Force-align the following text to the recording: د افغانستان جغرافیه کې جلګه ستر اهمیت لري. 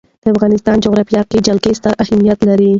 د 0.23 0.25
افغانستان 0.33 0.75
جغرافیه 0.85 1.21
کې 1.29 1.43
جلګه 1.47 1.71
ستر 1.77 1.93
اهمیت 2.03 2.39
لري. 2.49 2.69